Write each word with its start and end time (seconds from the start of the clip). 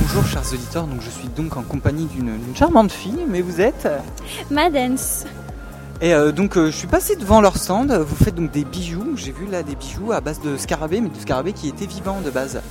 Bonjour 0.00 0.26
chers 0.26 0.50
auditeurs, 0.50 0.86
donc 0.86 1.02
je 1.02 1.10
suis 1.10 1.28
donc 1.28 1.58
en 1.58 1.62
compagnie 1.62 2.06
d'une 2.06 2.38
charmante 2.54 2.90
fille, 2.90 3.26
mais 3.28 3.42
vous 3.42 3.60
êtes? 3.60 3.86
Madens. 4.50 5.26
Et 6.00 6.14
euh, 6.14 6.32
donc 6.32 6.56
euh, 6.56 6.70
je 6.70 6.76
suis 6.76 6.86
passé 6.86 7.16
devant 7.16 7.42
leur 7.42 7.58
stand, 7.58 7.92
vous 7.92 8.16
faites 8.16 8.34
donc 8.34 8.50
des 8.50 8.64
bijoux, 8.64 9.14
j'ai 9.16 9.32
vu 9.32 9.46
là 9.50 9.62
des 9.62 9.74
bijoux 9.74 10.12
à 10.12 10.22
base 10.22 10.40
de 10.40 10.56
scarabée, 10.56 11.02
mais 11.02 11.10
de 11.10 11.20
scarabée 11.20 11.52
qui 11.52 11.68
était 11.68 11.84
vivant 11.86 12.22
de 12.24 12.30
base. 12.30 12.62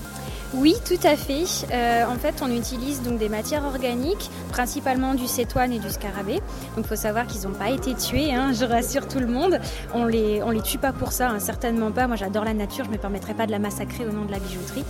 Oui, 0.53 0.75
tout 0.85 1.05
à 1.05 1.17
fait. 1.17 1.43
Euh, 1.73 2.05
en 2.05 2.15
fait, 2.15 2.35
on 2.41 2.49
utilise 2.49 3.01
donc 3.01 3.19
des 3.19 3.27
matières 3.27 3.65
organiques, 3.65 4.29
principalement 4.49 5.13
du 5.13 5.27
cétoine 5.27 5.73
et 5.73 5.79
du 5.79 5.89
scarabée. 5.89 6.35
Donc, 6.75 6.85
il 6.85 6.87
faut 6.87 6.95
savoir 6.95 7.27
qu'ils 7.27 7.47
n'ont 7.47 7.53
pas 7.53 7.69
été 7.69 7.93
tués. 7.95 8.33
hein, 8.33 8.53
je 8.57 8.63
rassure 8.63 9.07
tout 9.07 9.19
le 9.19 9.27
monde. 9.27 9.59
On 9.93 10.05
les, 10.05 10.41
les 10.51 10.61
tue 10.61 10.77
pas 10.77 10.93
pour 10.93 11.11
ça, 11.11 11.29
hein, 11.29 11.39
certainement 11.39 11.91
pas. 11.91 12.07
Moi, 12.07 12.15
j'adore 12.15 12.45
la 12.45 12.53
nature. 12.53 12.85
Je 12.85 12.91
me 12.91 12.97
permettrai 12.97 13.33
pas 13.33 13.45
de 13.45 13.51
la 13.51 13.59
massacrer 13.59 14.05
au 14.05 14.11
nom 14.11 14.23
de 14.25 14.31
la 14.31 14.39
bijouterie. 14.39 14.85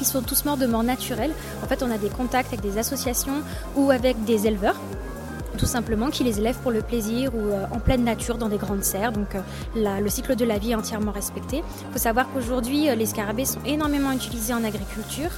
Ils 0.00 0.06
sont 0.06 0.22
tous 0.22 0.44
morts 0.44 0.56
de 0.56 0.66
mort 0.66 0.82
naturelle. 0.82 1.32
En 1.62 1.66
fait, 1.66 1.82
on 1.82 1.90
a 1.90 1.98
des 1.98 2.10
contacts 2.10 2.48
avec 2.48 2.60
des 2.60 2.78
associations 2.78 3.42
ou 3.76 3.90
avec 3.90 4.24
des 4.24 4.46
éleveurs 4.46 4.76
tout 5.56 5.66
simplement 5.66 6.10
qui 6.10 6.24
les 6.24 6.38
élèvent 6.38 6.58
pour 6.58 6.70
le 6.70 6.82
plaisir 6.82 7.34
ou 7.34 7.48
euh, 7.48 7.64
en 7.70 7.78
pleine 7.78 8.04
nature 8.04 8.38
dans 8.38 8.48
des 8.48 8.58
grandes 8.58 8.84
serres. 8.84 9.12
Donc 9.12 9.34
euh, 9.34 10.00
le 10.00 10.08
cycle 10.08 10.36
de 10.36 10.44
la 10.44 10.58
vie 10.58 10.72
est 10.72 10.74
entièrement 10.74 11.12
respecté. 11.12 11.58
Il 11.58 11.92
faut 11.92 11.98
savoir 11.98 12.26
qu'aujourd'hui, 12.32 12.88
euh, 12.88 12.94
les 12.94 13.06
scarabées 13.06 13.44
sont 13.44 13.62
énormément 13.64 14.12
utilisés 14.12 14.54
en 14.54 14.64
agriculture. 14.64 15.30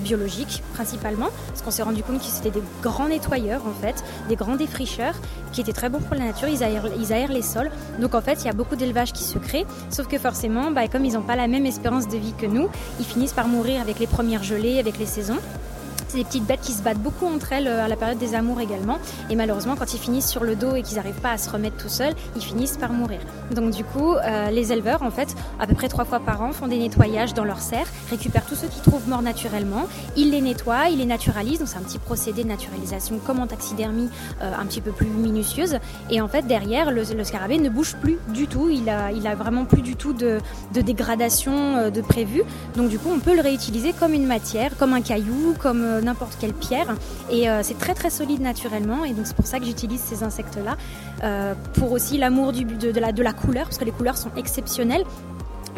biologique 0.00 0.62
principalement 0.74 1.30
parce 1.48 1.60
qu'on 1.62 1.72
s'est 1.72 1.82
rendu 1.82 2.02
compte 2.04 2.20
que 2.20 2.30
c'était 2.36 2.54
des 2.58 2.62
grands 2.82 3.08
nettoyeurs 3.08 3.62
en 3.66 3.74
fait 3.82 3.96
des 4.28 4.36
grands 4.36 4.54
défricheurs 4.54 5.16
qui 5.52 5.60
étaient 5.60 5.72
très 5.80 5.88
bons 5.88 5.98
pour 6.06 6.14
la 6.14 6.26
nature 6.26 6.46
ils 6.46 6.62
aèrent, 6.62 6.88
ils 7.02 7.10
aèrent 7.10 7.32
les 7.32 7.42
sols 7.42 7.70
donc 7.98 8.14
en 8.14 8.20
fait 8.20 8.36
il 8.42 8.46
y 8.46 8.48
a 8.48 8.52
beaucoup 8.52 8.76
d'élevage 8.76 9.12
qui 9.12 9.24
se 9.24 9.38
crée 9.40 9.66
sauf 9.90 10.06
que 10.06 10.18
forcément 10.18 10.70
bah, 10.70 10.86
comme 10.86 11.04
ils 11.04 11.14
n'ont 11.14 11.28
pas 11.32 11.34
la 11.34 11.48
même 11.48 11.66
espérance 11.66 12.06
de 12.06 12.16
vie 12.16 12.34
que 12.40 12.46
nous 12.46 12.68
ils 13.00 13.06
finissent 13.12 13.32
par 13.40 13.48
mourir 13.48 13.80
avec 13.80 13.98
les 13.98 14.06
premières 14.06 14.44
gelées 14.44 14.78
avec 14.78 14.98
les 14.98 15.06
saisons 15.16 15.40
c'est 16.08 16.18
des 16.18 16.24
petites 16.24 16.46
bêtes 16.46 16.60
qui 16.60 16.72
se 16.72 16.82
battent 16.82 16.98
beaucoup 16.98 17.26
entre 17.26 17.52
elles 17.52 17.66
euh, 17.66 17.84
à 17.84 17.88
la 17.88 17.96
période 17.96 18.18
des 18.18 18.34
amours 18.34 18.60
également. 18.60 18.98
Et 19.30 19.36
malheureusement, 19.36 19.76
quand 19.76 19.92
ils 19.94 20.00
finissent 20.00 20.28
sur 20.28 20.44
le 20.44 20.56
dos 20.56 20.74
et 20.74 20.82
qu'ils 20.82 20.96
n'arrivent 20.96 21.20
pas 21.20 21.32
à 21.32 21.38
se 21.38 21.50
remettre 21.50 21.76
tout 21.76 21.88
seuls, 21.88 22.14
ils 22.36 22.42
finissent 22.42 22.76
par 22.76 22.92
mourir. 22.92 23.20
Donc 23.50 23.70
du 23.70 23.84
coup, 23.84 24.14
euh, 24.14 24.50
les 24.50 24.72
éleveurs, 24.72 25.02
en 25.02 25.10
fait, 25.10 25.34
à 25.58 25.66
peu 25.66 25.74
près 25.74 25.88
trois 25.88 26.04
fois 26.04 26.20
par 26.20 26.42
an, 26.42 26.52
font 26.52 26.68
des 26.68 26.78
nettoyages 26.78 27.34
dans 27.34 27.44
leurs 27.44 27.60
serres, 27.60 27.86
récupèrent 28.10 28.46
tous 28.46 28.54
ceux 28.54 28.68
qu'ils 28.68 28.82
trouvent 28.82 29.08
morts 29.08 29.22
naturellement, 29.22 29.86
ils 30.16 30.30
les 30.30 30.40
nettoient, 30.40 30.88
ils 30.88 30.98
les 30.98 31.06
naturalisent. 31.06 31.58
Donc 31.58 31.68
c'est 31.68 31.78
un 31.78 31.82
petit 31.82 31.98
procédé 31.98 32.44
de 32.44 32.48
naturalisation 32.48 33.18
comme 33.24 33.40
en 33.40 33.46
taxidermie, 33.46 34.08
euh, 34.42 34.52
un 34.58 34.66
petit 34.66 34.80
peu 34.80 34.92
plus 34.92 35.06
minutieuse. 35.06 35.78
Et 36.10 36.20
en 36.20 36.28
fait, 36.28 36.46
derrière, 36.46 36.90
le, 36.90 37.04
scarabée 37.24 37.58
ne 37.58 37.68
bouge 37.68 37.96
plus 38.00 38.18
du 38.28 38.46
tout. 38.46 38.68
Il 38.70 38.88
a, 38.88 39.10
il 39.12 39.26
a 39.26 39.34
vraiment 39.34 39.64
plus 39.64 39.82
du 39.82 39.96
tout 39.96 40.12
de, 40.12 40.38
de 40.74 40.80
dégradation 40.80 41.90
de 41.90 42.00
prévu. 42.00 42.42
Donc 42.76 42.88
du 42.88 42.98
coup, 42.98 43.10
on 43.14 43.18
peut 43.18 43.34
le 43.34 43.42
réutiliser 43.42 43.92
comme 43.92 44.12
une 44.12 44.26
matière, 44.26 44.76
comme 44.76 44.92
un 44.92 45.00
caillou, 45.00 45.54
comme 45.58 45.95
n'importe 46.00 46.36
quelle 46.40 46.52
pierre. 46.52 46.94
Et 47.30 47.48
euh, 47.48 47.62
c'est 47.62 47.78
très 47.78 47.94
très 47.94 48.10
solide 48.10 48.40
naturellement. 48.40 49.04
Et 49.04 49.12
donc 49.12 49.26
c'est 49.26 49.36
pour 49.36 49.46
ça 49.46 49.58
que 49.58 49.64
j'utilise 49.64 50.00
ces 50.00 50.22
insectes-là. 50.22 50.76
euh, 51.22 51.54
pour 51.74 51.92
aussi 51.92 52.18
l'amour 52.18 52.52
de, 52.52 52.92
de 52.92 53.00
la, 53.00 53.12
de 53.12 53.22
la 53.22 53.32
couleur, 53.32 53.64
parce 53.64 53.78
que 53.78 53.84
les 53.84 53.90
couleurs 53.90 54.16
sont 54.16 54.30
exceptionnelles. 54.36 55.04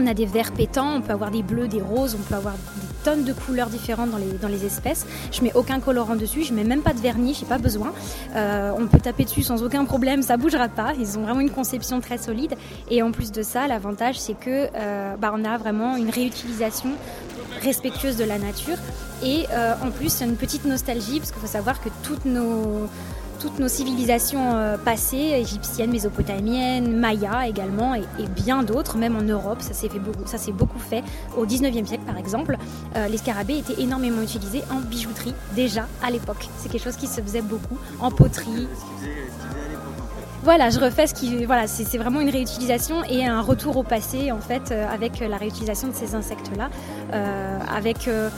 On 0.01 0.07
a 0.07 0.15
des 0.15 0.27
verts 0.27 0.53
pétants, 0.53 0.95
on 0.97 1.01
peut 1.01 1.13
avoir 1.13 1.33
des 1.33 1.43
bleus, 1.43 1.67
des 1.67 1.83
roses, 1.83 2.17
on 2.19 2.23
peut 2.23 2.37
avoir 2.37 2.55
des 2.55 2.87
tonnes 3.03 3.25
de 3.25 3.33
couleurs 3.33 3.67
différentes 3.69 4.13
dans 4.13 4.17
les, 4.17 4.31
dans 4.41 4.47
les 4.47 4.65
espèces. 4.65 5.07
Je 5.33 5.43
mets 5.43 5.53
aucun 5.57 5.81
colorant 5.81 6.15
dessus, 6.15 6.45
je 6.45 6.55
mets 6.55 6.63
même 6.63 6.83
pas 6.83 6.93
de 6.93 7.01
vernis, 7.01 7.37
j'ai 7.39 7.47
pas 7.47 7.59
besoin. 7.59 7.93
Euh, 8.37 8.71
on 8.79 8.87
peut 8.87 9.01
taper 9.01 9.25
dessus 9.25 9.43
sans 9.43 9.65
aucun 9.65 9.85
problème, 9.85 10.23
ça 10.23 10.37
bougera 10.37 10.69
pas. 10.69 10.93
Ils 11.01 11.19
ont 11.19 11.23
vraiment 11.23 11.41
une 11.41 11.51
conception 11.51 12.01
très 12.01 12.17
solide. 12.19 12.55
Et 12.91 13.03
en 13.03 13.11
plus 13.11 13.33
de 13.33 13.43
ça, 13.43 13.67
l'avantage 13.67 14.21
c'est 14.21 14.39
que 14.39 14.69
euh, 14.77 15.17
bah, 15.17 15.33
on 15.35 15.45
a 15.45 15.57
vraiment 15.59 15.97
une 15.97 16.11
réutilisation 16.11 16.91
respectueuse 17.63 18.17
de 18.17 18.25
la 18.25 18.39
nature. 18.39 18.77
Et 19.23 19.47
euh, 19.51 19.75
en 19.83 19.91
plus, 19.91 20.21
une 20.21 20.37
petite 20.37 20.65
nostalgie, 20.65 21.19
parce 21.19 21.33
qu'il 21.33 21.41
faut 21.41 21.47
savoir 21.47 21.81
que 21.81 21.89
toutes 22.03 22.25
nos, 22.25 22.89
toutes 23.41 23.59
nos 23.59 23.69
civilisations 23.69 24.57
euh, 24.57 24.77
passées, 24.77 25.35
égyptiennes, 25.41 25.91
mésopotamiennes, 25.91 26.97
mayas 26.97 27.49
également, 27.49 27.95
et, 27.95 28.05
bien 28.35 28.63
d'autres, 28.63 28.97
même 28.97 29.17
en 29.17 29.23
Europe, 29.23 29.61
ça 29.61 29.75
s'est 29.75 29.89
beaucoup, 29.89 30.25
beaucoup 30.53 30.79
fait. 30.79 31.03
Au 31.37 31.47
19e 31.47 31.87
siècle, 31.87 32.05
par 32.07 32.17
exemple, 32.17 32.57
euh, 32.97 33.09
les 33.09 33.19
scarabées 33.19 33.59
étaient 33.59 33.81
énormément 33.81 34.23
utilisés 34.23 34.63
en 34.71 34.81
bijouterie, 34.81 35.35
déjà 35.55 35.87
à 36.03 36.11
l'époque. 36.11 36.49
C'est 36.59 36.69
quelque 36.69 36.85
chose 36.85 36.97
qui 36.97 37.07
se 37.07 37.21
faisait 37.21 37.43
beaucoup, 37.43 37.79
en 38.01 38.11
poterie. 38.11 38.69
Voilà, 40.45 40.71
je 40.71 40.79
refais 40.79 41.07
ce 41.07 41.15
qui. 41.15 41.45
Voilà, 41.45 41.67
c'est 41.67 41.99
vraiment 41.99 42.21
une 42.21 42.31
réutilisation 42.31 43.03
et 43.05 43.27
un 43.27 43.41
retour 43.41 43.77
au 43.77 43.83
passé, 43.83 44.31
en 44.33 44.41
fait, 44.41 44.71
euh, 44.71 44.87
avec 44.93 45.21
la 45.21 45.37
réutilisation 45.37 45.89
de 45.89 45.95
ces 45.95 46.15
insectes-là, 46.15 46.71
euh, 47.13 47.59
avec. 47.75 48.09
euh, 48.09 48.31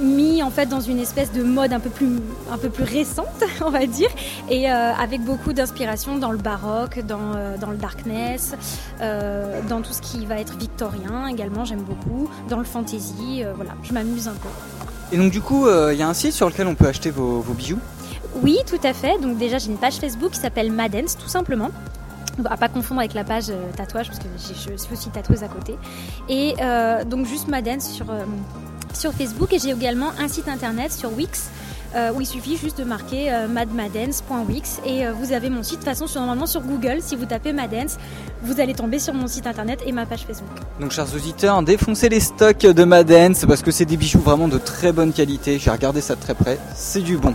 mis 0.00 0.42
en 0.42 0.50
fait 0.50 0.66
dans 0.66 0.80
une 0.80 0.98
espèce 0.98 1.32
de 1.32 1.42
mode 1.42 1.74
un 1.74 1.78
peu 1.78 1.90
plus 1.90 2.08
un 2.50 2.56
peu 2.56 2.70
plus 2.70 2.82
récente 2.82 3.44
on 3.64 3.68
va 3.68 3.84
dire 3.84 4.08
et 4.48 4.66
avec 4.66 5.20
beaucoup 5.20 5.52
d'inspiration 5.52 6.16
dans 6.16 6.32
le 6.32 6.38
baroque 6.38 7.00
dans, 7.06 7.34
dans 7.60 7.70
le 7.70 7.76
darkness 7.76 8.54
dans 8.98 9.82
tout 9.82 9.92
ce 9.92 10.00
qui 10.00 10.24
va 10.24 10.38
être 10.40 10.56
victorien 10.56 11.26
également 11.28 11.66
j'aime 11.66 11.82
beaucoup 11.82 12.30
dans 12.48 12.56
le 12.56 12.64
fantasy 12.64 13.44
voilà 13.54 13.72
je 13.82 13.92
m'amuse 13.92 14.28
un 14.28 14.32
peu 14.34 14.48
Et 15.12 15.18
donc 15.18 15.30
du 15.30 15.42
coup, 15.42 15.68
il 15.68 15.96
y 15.98 16.02
a 16.02 16.08
un 16.08 16.14
site 16.14 16.32
sur 16.32 16.48
lequel 16.48 16.66
on 16.68 16.74
peut 16.74 16.86
acheter 16.86 17.10
vos 17.10 17.42
bijoux? 17.52 17.78
Oui, 18.40 18.58
tout 18.66 18.80
à 18.82 18.92
fait. 18.92 19.18
Donc 19.20 19.38
déjà, 19.38 19.58
j'ai 19.58 19.70
une 19.70 19.78
page 19.78 19.96
Facebook 19.96 20.32
qui 20.32 20.38
s'appelle 20.38 20.72
Madens, 20.72 21.16
tout 21.18 21.28
simplement. 21.28 21.70
À 22.46 22.56
pas 22.56 22.68
confondre 22.68 23.00
avec 23.00 23.12
la 23.12 23.24
page 23.24 23.50
euh, 23.50 23.70
tatouage, 23.76 24.08
parce 24.08 24.18
que 24.18 24.24
je 24.38 24.54
suis 24.54 24.92
aussi 24.92 25.10
tatoueuse 25.10 25.42
à 25.42 25.48
côté. 25.48 25.76
Et 26.30 26.54
euh, 26.62 27.04
donc 27.04 27.26
juste 27.26 27.48
Madens 27.48 27.80
sur, 27.80 28.10
euh, 28.10 28.24
sur 28.94 29.12
Facebook. 29.12 29.52
Et 29.52 29.58
j'ai 29.58 29.70
également 29.70 30.12
un 30.18 30.28
site 30.28 30.48
internet 30.48 30.92
sur 30.92 31.12
Wix. 31.12 31.50
où 32.14 32.22
il 32.22 32.26
suffit 32.26 32.56
juste 32.56 32.78
de 32.78 32.84
marquer 32.84 33.30
madmadens.wix 33.50 34.80
et 34.86 35.06
vous 35.08 35.34
avez 35.34 35.50
mon 35.50 35.62
site. 35.62 35.80
De 35.80 35.84
toute 35.84 35.94
façon, 35.94 36.06
normalement 36.18 36.46
sur 36.46 36.62
Google, 36.62 37.00
si 37.02 37.16
vous 37.16 37.26
tapez 37.26 37.52
Madens, 37.52 37.98
vous 38.42 38.60
allez 38.60 38.72
tomber 38.72 38.98
sur 38.98 39.12
mon 39.12 39.26
site 39.26 39.46
internet 39.46 39.80
et 39.84 39.92
ma 39.92 40.06
page 40.06 40.24
Facebook. 40.26 40.56
Donc 40.80 40.92
chers 40.92 41.14
auditeurs, 41.14 41.62
défoncez 41.62 42.08
les 42.08 42.20
stocks 42.20 42.64
de 42.64 42.84
Madens 42.84 43.44
parce 43.46 43.60
que 43.60 43.70
c'est 43.70 43.84
des 43.84 43.98
bijoux 43.98 44.20
vraiment 44.20 44.48
de 44.48 44.56
très 44.56 44.90
bonne 44.92 45.12
qualité. 45.12 45.58
J'ai 45.58 45.70
regardé 45.70 46.00
ça 46.00 46.14
de 46.14 46.20
très 46.20 46.34
près, 46.34 46.58
c'est 46.74 47.02
du 47.02 47.18
bon. 47.18 47.34